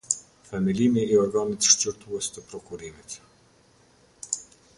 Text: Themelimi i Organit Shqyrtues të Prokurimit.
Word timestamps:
Themelimi 0.47 1.03
i 1.15 1.19
Organit 1.23 1.69
Shqyrtues 1.73 2.31
të 2.39 2.45
Prokurimit. 2.49 3.21